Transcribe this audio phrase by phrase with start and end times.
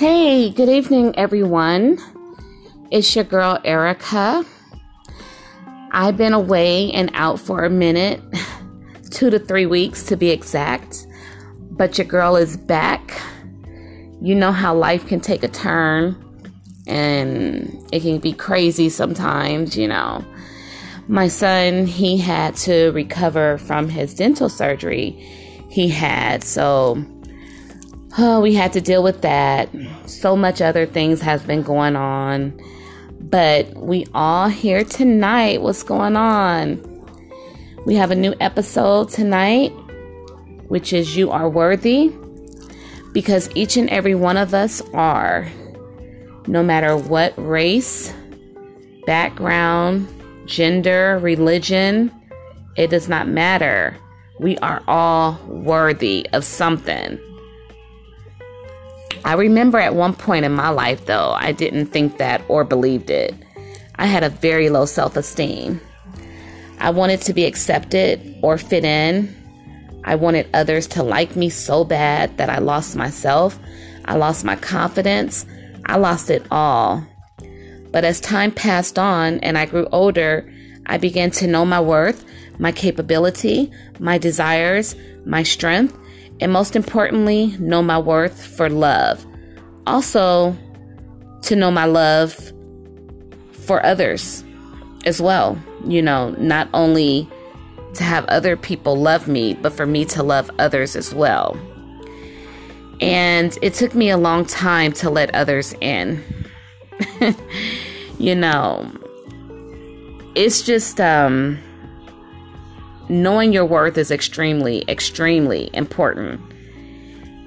[0.00, 1.98] Hey, good evening, everyone.
[2.90, 4.46] It's your girl, Erica.
[5.90, 8.22] I've been away and out for a minute,
[9.10, 11.06] two to three weeks to be exact,
[11.72, 13.20] but your girl is back.
[14.22, 16.16] You know how life can take a turn
[16.86, 20.24] and it can be crazy sometimes, you know.
[21.08, 25.10] My son, he had to recover from his dental surgery
[25.68, 27.04] he had, so
[28.18, 29.68] oh, we had to deal with that.
[30.06, 32.60] So much other things has been going on.
[33.20, 35.62] But we all here tonight.
[35.62, 36.86] What's going on?
[37.86, 39.70] We have a new episode tonight,
[40.68, 42.12] which is You Are Worthy,
[43.12, 45.48] because each and every one of us are,
[46.46, 48.12] no matter what race,
[49.06, 50.08] background,
[50.46, 52.12] gender, religion,
[52.76, 53.96] it does not matter.
[54.40, 57.18] We are all worthy of something.
[59.24, 63.10] I remember at one point in my life, though, I didn't think that or believed
[63.10, 63.34] it.
[63.96, 65.80] I had a very low self esteem.
[66.78, 69.36] I wanted to be accepted or fit in.
[70.04, 73.58] I wanted others to like me so bad that I lost myself.
[74.06, 75.44] I lost my confidence.
[75.84, 77.04] I lost it all.
[77.92, 80.50] But as time passed on and I grew older,
[80.86, 82.24] I began to know my worth,
[82.58, 84.94] my capability, my desires,
[85.26, 85.96] my strength,
[86.40, 89.24] and most importantly, know my worth for love.
[89.86, 90.56] Also,
[91.42, 92.52] to know my love
[93.52, 94.44] for others
[95.04, 95.58] as well.
[95.86, 97.28] You know, not only
[97.94, 101.58] to have other people love me, but for me to love others as well.
[103.00, 106.22] And it took me a long time to let others in.
[108.18, 108.90] you know,
[110.34, 111.58] it's just um
[113.10, 116.40] knowing your worth is extremely, extremely important.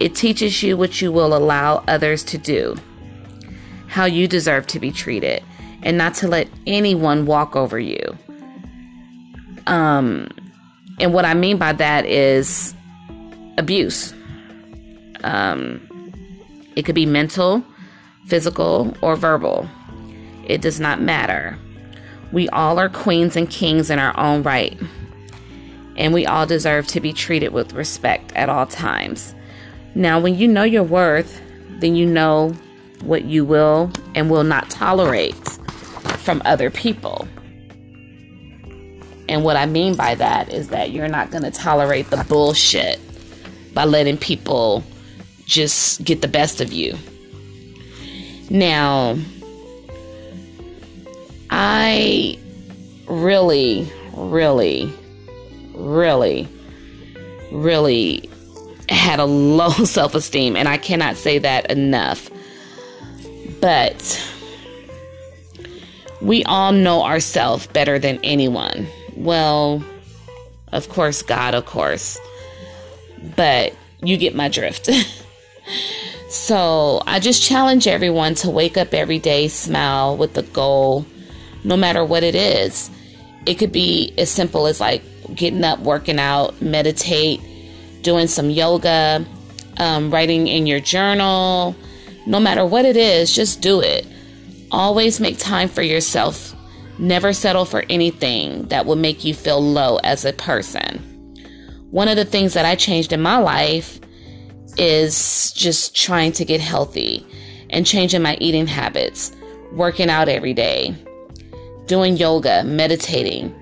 [0.00, 2.76] It teaches you what you will allow others to do,
[3.86, 5.44] how you deserve to be treated,
[5.82, 8.00] and not to let anyone walk over you.
[9.66, 10.28] Um,
[10.98, 12.74] and what I mean by that is
[13.58, 14.14] abuse.
[15.22, 15.86] Um,
[16.74, 17.62] it could be mental,
[18.26, 19.68] physical, or verbal.
[20.46, 21.58] It does not matter.
[22.32, 24.80] We all are queens and kings in our own right
[26.00, 29.34] and we all deserve to be treated with respect at all times.
[29.94, 32.56] Now, when you know your worth, then you know
[33.02, 35.36] what you will and will not tolerate
[36.20, 37.28] from other people.
[39.28, 42.98] And what I mean by that is that you're not going to tolerate the bullshit
[43.74, 44.82] by letting people
[45.44, 46.96] just get the best of you.
[48.48, 49.18] Now,
[51.50, 52.38] I
[53.06, 54.92] really, really
[55.74, 56.48] really,
[57.52, 58.28] really
[58.88, 62.30] had a low self esteem, and I cannot say that enough.
[63.60, 64.20] But
[66.20, 68.86] we all know ourselves better than anyone.
[69.16, 69.84] Well,
[70.72, 72.18] of course, God, of course.
[73.36, 74.88] But you get my drift.
[76.28, 81.04] so I just challenge everyone to wake up every day, smile with a goal,
[81.64, 82.90] no matter what it is.
[83.46, 85.02] It could be as simple as like
[85.34, 87.40] getting up, working out, meditate,
[88.02, 89.24] doing some yoga,
[89.78, 91.74] um, writing in your journal.
[92.26, 94.06] No matter what it is, just do it.
[94.70, 96.54] Always make time for yourself.
[96.98, 100.98] Never settle for anything that will make you feel low as a person.
[101.90, 103.98] One of the things that I changed in my life
[104.76, 107.26] is just trying to get healthy
[107.70, 109.32] and changing my eating habits,
[109.72, 110.94] working out every day,
[111.86, 113.54] doing yoga, meditating,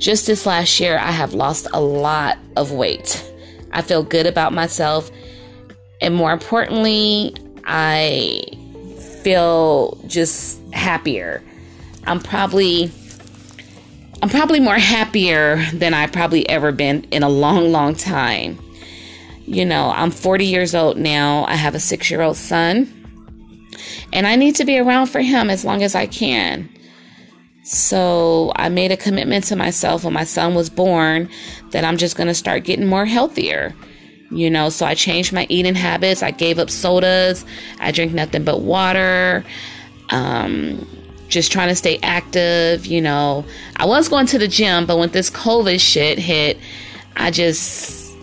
[0.00, 3.24] just this last year, I have lost a lot of weight.
[3.70, 5.10] I feel good about myself.
[6.00, 8.42] And more importantly, I
[9.22, 11.42] feel just happier.
[12.06, 12.90] I'm probably
[14.22, 18.58] I'm probably more happier than I've probably ever been in a long, long time.
[19.46, 21.44] You know, I'm 40 years old now.
[21.46, 22.96] I have a six year old son.
[24.12, 26.68] And I need to be around for him as long as I can.
[27.62, 31.28] So I made a commitment to myself when my son was born
[31.70, 33.74] that I'm just going to start getting more healthier.
[34.30, 36.22] You know, so I changed my eating habits.
[36.22, 37.44] I gave up sodas.
[37.80, 39.44] I drink nothing but water.
[40.10, 40.86] Um,
[41.28, 42.86] just trying to stay active.
[42.86, 43.44] You know,
[43.76, 46.58] I was going to the gym, but when this COVID shit hit,
[47.16, 48.14] I just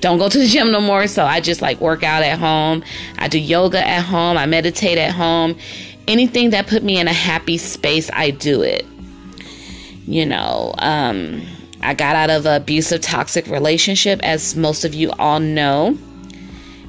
[0.00, 1.06] don't go to the gym no more.
[1.06, 2.84] So I just like work out at home.
[3.18, 4.36] I do yoga at home.
[4.36, 5.56] I meditate at home
[6.08, 8.86] anything that put me in a happy space, I do it.
[10.06, 11.42] You know, um,
[11.82, 15.98] I got out of an abusive, toxic relationship, as most of you all know.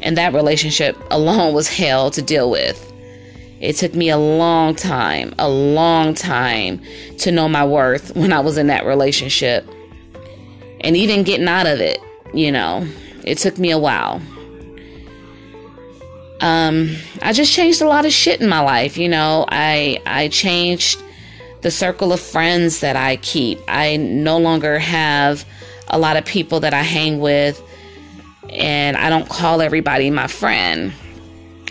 [0.02, 2.84] And that relationship alone was hell to deal with.
[3.60, 6.82] It took me a long time, a long time
[7.20, 9.68] to know my worth when I was in that relationship.
[10.82, 12.00] And even getting out of it,
[12.34, 12.88] you know,
[13.24, 14.22] it took me a while.
[16.40, 19.46] Um, I just changed a lot of shit in my life, you know.
[19.50, 21.02] I I changed
[21.62, 23.60] the circle of friends that I keep.
[23.68, 25.46] I no longer have
[25.88, 27.62] a lot of people that I hang with
[28.50, 30.94] and I don't call everybody my friend.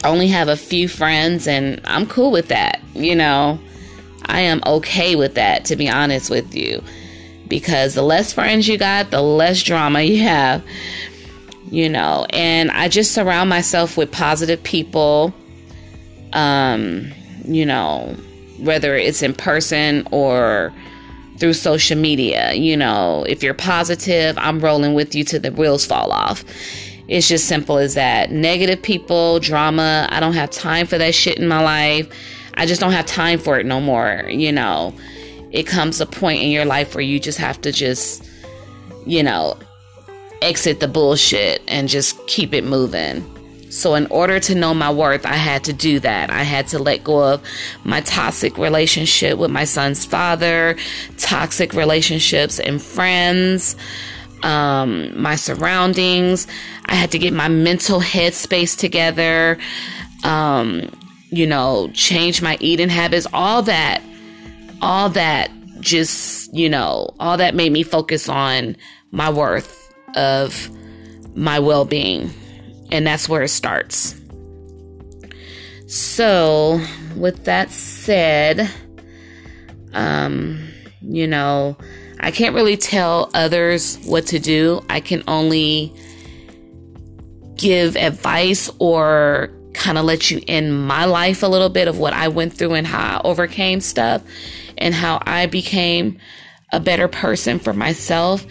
[0.04, 3.58] I only have a few friends and I'm cool with that, you know.
[4.26, 6.82] I am okay with that to be honest with you.
[7.48, 10.64] Because the less friends you got, the less drama you have.
[11.70, 15.34] You know, and I just surround myself with positive people.
[16.32, 17.12] Um,
[17.44, 18.14] you know,
[18.58, 20.72] whether it's in person or
[21.38, 22.54] through social media.
[22.54, 26.44] You know, if you're positive, I'm rolling with you till the wheels fall off.
[27.08, 28.30] It's just simple as that.
[28.30, 32.08] Negative people, drama, I don't have time for that shit in my life.
[32.54, 34.24] I just don't have time for it no more.
[34.28, 34.94] You know,
[35.52, 38.28] it comes a point in your life where you just have to just,
[39.04, 39.58] you know,
[40.46, 43.24] exit the bullshit and just keep it moving.
[43.68, 46.30] So, in order to know my worth, I had to do that.
[46.30, 47.42] I had to let go of
[47.84, 50.76] my toxic relationship with my son's father,
[51.18, 53.76] toxic relationships and friends,
[54.44, 56.46] um, my surroundings.
[56.86, 59.58] I had to get my mental headspace together,
[60.22, 60.88] um,
[61.30, 64.00] you know, change my eating habits, all that,
[64.80, 65.50] all that
[65.80, 68.76] just, you know, all that made me focus on
[69.10, 70.70] my worth of
[71.36, 72.30] my well being.
[72.90, 74.14] And that's where it starts.
[75.86, 76.80] So,
[77.14, 78.70] with that said,
[79.92, 80.68] um,
[81.00, 81.76] you know,
[82.20, 84.84] I can't really tell others what to do.
[84.88, 85.92] I can only
[87.56, 92.12] give advice or kind of let you in my life a little bit of what
[92.12, 94.22] I went through and how I overcame stuff
[94.78, 96.18] and how I became
[96.72, 98.44] a better person for myself.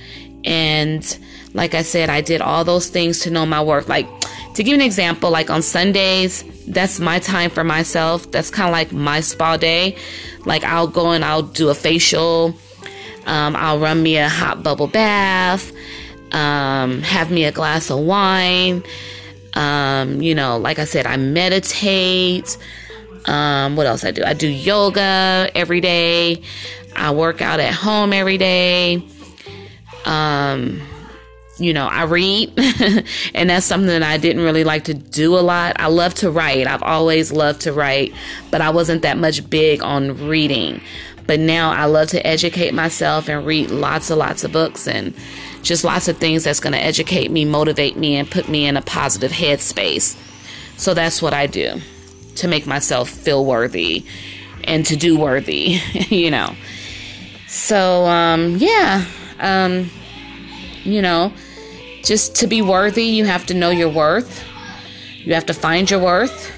[0.44, 1.18] And
[1.56, 3.88] like I said, I did all those things to know my worth.
[3.88, 4.08] Like,
[4.56, 8.30] to give an example, like on Sundays, that's my time for myself.
[8.30, 9.96] That's kind of like my spa day.
[10.44, 12.54] Like, I'll go and I'll do a facial.
[13.26, 15.72] Um, I'll run me a hot bubble bath.
[16.34, 18.84] Um, have me a glass of wine.
[19.54, 22.58] Um, you know, like I said, I meditate.
[23.28, 24.26] Um, what else I do?
[24.26, 26.42] I do yoga every day.
[26.98, 29.02] I work out at home every day.
[30.06, 30.82] Um,
[31.58, 32.52] you know, I read,
[33.34, 35.76] and that's something that I didn't really like to do a lot.
[35.80, 36.68] I love to write.
[36.68, 38.14] I've always loved to write,
[38.52, 40.82] but I wasn't that much big on reading.
[41.28, 45.14] But now I love to educate myself and read lots and lots of books and
[45.64, 48.78] just lots of things that's going to educate me, motivate me, and put me in
[48.78, 50.16] a positive headspace.
[50.78, 51.82] So that's what I do
[52.36, 54.06] to make myself feel worthy
[54.66, 55.80] and to do worthy,
[56.10, 56.54] you know.
[57.48, 59.06] So, um, yeah,
[59.40, 59.90] um,
[60.84, 61.34] you know,
[62.06, 64.44] just to be worthy, you have to know your worth.
[65.18, 66.52] You have to find your worth.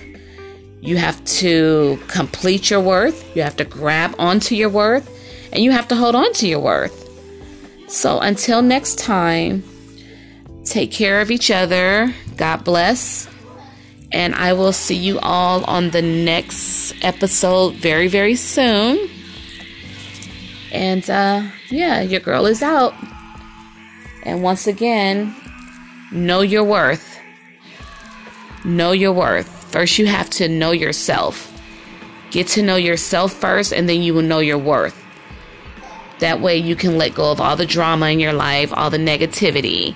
[0.81, 3.35] You have to complete your worth.
[3.35, 5.09] You have to grab onto your worth.
[5.53, 7.09] And you have to hold on to your worth.
[7.87, 9.63] So until next time,
[10.65, 12.13] take care of each other.
[12.35, 13.29] God bless.
[14.11, 19.09] And I will see you all on the next episode very, very soon.
[20.71, 22.93] And uh, yeah, your girl is out.
[24.23, 25.33] And once again,
[26.11, 27.19] know your worth.
[28.65, 29.47] Know your worth.
[29.71, 31.53] First, you have to know yourself.
[32.31, 35.01] Get to know yourself first, and then you will know your worth.
[36.19, 38.97] That way, you can let go of all the drama in your life, all the
[38.97, 39.95] negativity,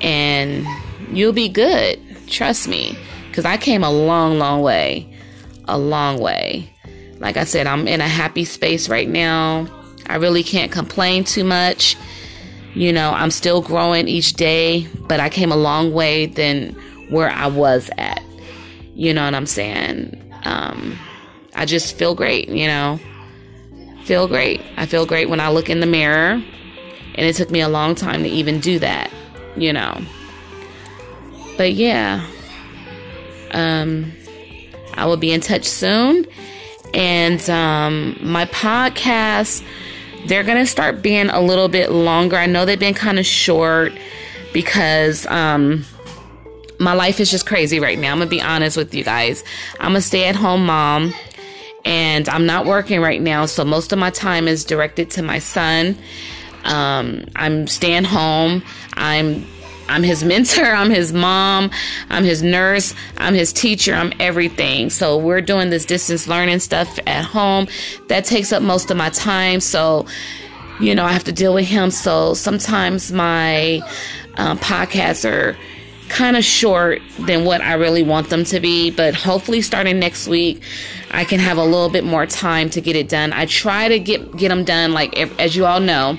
[0.00, 0.66] and
[1.12, 2.00] you'll be good.
[2.28, 2.96] Trust me.
[3.28, 5.12] Because I came a long, long way.
[5.68, 6.70] A long way.
[7.18, 9.68] Like I said, I'm in a happy space right now.
[10.06, 11.96] I really can't complain too much.
[12.76, 16.74] You know, I'm still growing each day, but I came a long way than
[17.08, 18.22] where I was at.
[18.94, 20.34] You know what I'm saying?
[20.44, 20.98] Um,
[21.54, 23.00] I just feel great, you know.
[24.04, 24.60] Feel great.
[24.76, 26.32] I feel great when I look in the mirror.
[26.32, 29.10] And it took me a long time to even do that,
[29.56, 29.98] you know.
[31.56, 32.26] But yeah.
[33.52, 34.12] Um,
[34.92, 36.26] I will be in touch soon.
[36.92, 39.64] And um, my podcast
[40.26, 42.36] they're going to start being a little bit longer.
[42.36, 43.92] I know they've been kind of short
[44.52, 45.84] because um,
[46.78, 48.12] my life is just crazy right now.
[48.12, 49.44] I'm going to be honest with you guys.
[49.80, 51.14] I'm a stay at home mom
[51.84, 53.46] and I'm not working right now.
[53.46, 55.96] So most of my time is directed to my son.
[56.64, 58.62] Um, I'm staying home.
[58.94, 59.46] I'm
[59.88, 61.70] I'm his mentor, I'm his mom,
[62.10, 64.90] I'm his nurse, I'm his teacher, I'm everything.
[64.90, 67.68] So we're doing this distance learning stuff at home.
[68.08, 69.60] That takes up most of my time.
[69.60, 70.06] So,
[70.80, 71.90] you know, I have to deal with him.
[71.90, 73.80] So sometimes my
[74.36, 75.56] um, podcasts are
[76.08, 80.28] kind of short than what I really want them to be, but hopefully starting next
[80.28, 80.62] week,
[81.10, 83.32] I can have a little bit more time to get it done.
[83.32, 86.18] I try to get get them done like as you all know,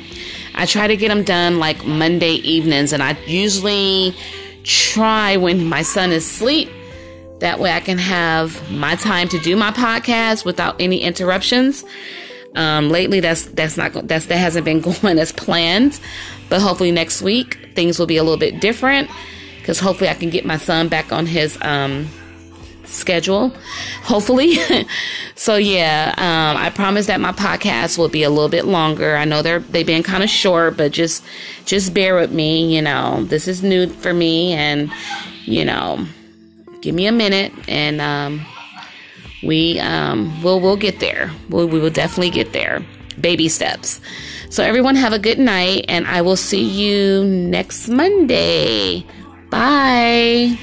[0.58, 4.16] I try to get them done like Monday evenings and I usually
[4.64, 6.70] try when my son is asleep.
[7.40, 11.86] That way I can have my time to do my podcast without any interruptions.
[12.56, 16.00] Um, lately that's that's not that's that hasn't been going as planned,
[16.50, 19.12] but hopefully next week things will be a little bit different
[19.60, 22.08] because hopefully I can get my son back on his um,
[22.88, 23.50] schedule.
[24.03, 24.56] Hopefully.
[25.36, 29.15] so yeah, um, I promise that my podcast will be a little bit longer.
[29.15, 31.24] I know they're they've been kind of short, but just
[31.65, 32.75] just bear with me.
[32.75, 34.91] You know, this is new for me, and
[35.46, 36.06] you know,
[36.82, 38.46] give me a minute, and um,
[39.44, 41.32] we um, we'll we'll get there.
[41.50, 42.86] We'll, we will definitely get there.
[43.20, 44.00] Baby steps.
[44.50, 49.06] So everyone have a good night, and I will see you next Monday.
[49.50, 50.58] Bye.